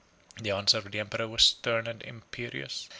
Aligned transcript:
The 0.41 0.49
answer 0.49 0.79
of 0.79 0.89
the 0.91 0.99
emperor 0.99 1.27
was 1.27 1.43
stern 1.43 1.85
and 1.85 2.01
imperious. 2.01 2.89